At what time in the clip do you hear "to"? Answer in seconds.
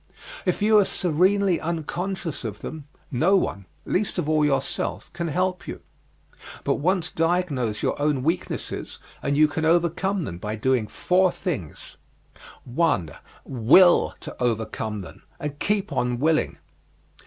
14.21-14.35